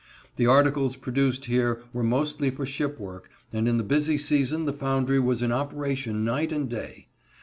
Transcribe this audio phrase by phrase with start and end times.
[0.35, 4.73] The articles produced here were mostly for ship work, and in the busy season the
[4.73, 7.05] foundry was in operation night and day.